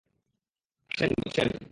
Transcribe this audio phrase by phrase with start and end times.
[0.91, 1.49] আসেন, বসেন।